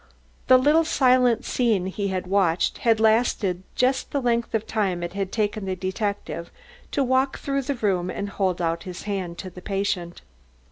The 0.47 0.57
little 0.57 0.83
silent 0.83 1.45
scene 1.45 1.85
he 1.85 2.07
had 2.07 2.25
watched 2.25 2.79
had 2.79 2.99
lasted 2.99 3.61
just 3.75 4.09
the 4.09 4.19
length 4.19 4.55
of 4.55 4.65
time 4.65 5.03
it 5.03 5.13
had 5.13 5.31
taken 5.31 5.65
the 5.65 5.75
detective 5.75 6.49
to 6.93 7.03
walk 7.03 7.37
through 7.37 7.61
the 7.61 7.75
room 7.75 8.09
and 8.09 8.27
hold 8.29 8.63
out 8.63 8.81
his 8.81 9.03
hand 9.03 9.37
to 9.37 9.51
the 9.51 9.61
patient. 9.61 10.23